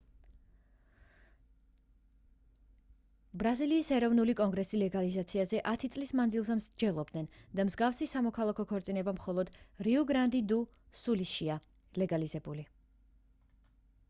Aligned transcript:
ბრაზილიის 3.41 3.89
ეროვნული 3.97 4.35
კონგრესი 4.39 4.79
ლეგალიზაციაზე 4.83 5.59
10 5.71 5.93
წლის 5.95 6.13
მანძილზე 6.21 6.57
მსჯელობდნენ 6.61 7.29
და 7.59 7.65
მსგავსი 7.71 8.07
სამოქალაქო 8.15 8.67
ქორწინება 8.73 9.15
მხოლოდ 9.19 9.53
რიუ-გრანდი-დუ-სულიშია 9.89 11.59
ლეგალიზებული 12.03 12.65